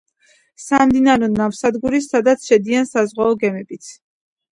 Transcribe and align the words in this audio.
სამდინარო 0.61 1.27
ნავსადგური, 1.33 1.99
სადაც 2.05 2.47
შედიან 2.47 2.89
საზღვაო 2.93 3.37
გემებიც. 3.45 3.91